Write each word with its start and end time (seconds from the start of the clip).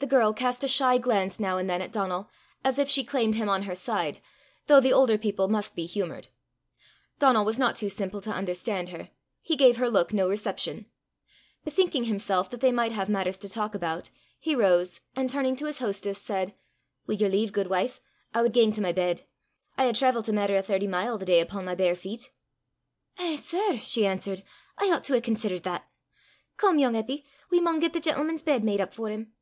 The 0.00 0.06
girl 0.06 0.32
cast 0.32 0.62
a 0.62 0.68
shy 0.68 0.98
glance 0.98 1.40
now 1.40 1.58
and 1.58 1.68
then 1.68 1.82
at 1.82 1.90
Donal, 1.90 2.30
as 2.64 2.78
if 2.78 2.88
she 2.88 3.02
claimed 3.02 3.34
him 3.34 3.48
on 3.48 3.64
her 3.64 3.74
side, 3.74 4.20
though 4.66 4.78
the 4.80 4.92
older 4.92 5.18
people 5.18 5.48
must 5.48 5.74
be 5.74 5.86
humoured. 5.86 6.28
Donal 7.18 7.44
was 7.44 7.58
not 7.58 7.74
too 7.74 7.88
simple 7.88 8.20
to 8.20 8.30
understand 8.30 8.90
her: 8.90 9.10
he 9.42 9.56
gave 9.56 9.76
her 9.78 9.90
look 9.90 10.12
no 10.12 10.28
reception. 10.28 10.86
Bethinking 11.64 12.04
himself 12.04 12.48
that 12.50 12.60
they 12.60 12.70
might 12.70 12.92
have 12.92 13.08
matters 13.08 13.36
to 13.38 13.48
talk 13.48 13.74
about, 13.74 14.08
he 14.38 14.54
rose, 14.54 15.00
and 15.16 15.28
turning 15.28 15.56
to 15.56 15.66
his 15.66 15.80
hostess, 15.80 16.20
said, 16.22 16.54
"Wi' 17.08 17.14
yer 17.16 17.28
leave, 17.28 17.52
guidwife, 17.52 18.00
I 18.32 18.42
wad 18.42 18.52
gang 18.52 18.70
to 18.70 18.80
my 18.80 18.92
bed. 18.92 19.22
I 19.76 19.86
hae 19.86 19.92
traivelt 19.92 20.28
a 20.28 20.32
maitter 20.32 20.54
o' 20.56 20.62
thirty 20.62 20.86
mile 20.86 21.18
the 21.18 21.26
day 21.26 21.40
upo' 21.40 21.60
my 21.60 21.74
bare 21.74 21.96
feet." 21.96 22.30
"Eh, 23.18 23.34
sir!" 23.34 23.78
she 23.78 24.06
answered, 24.06 24.44
"I 24.78 24.86
oucht 24.92 25.06
to 25.06 25.14
hae 25.14 25.20
considert 25.20 25.64
that! 25.64 25.88
Come, 26.56 26.78
yoong 26.78 26.94
Eppy, 26.94 27.24
we 27.50 27.58
maun 27.58 27.80
get 27.80 27.92
the 27.92 28.00
gentleman's 28.00 28.42
bed 28.42 28.62
made 28.62 28.80
up 28.80 28.94
for 28.94 29.08
him." 29.10 29.32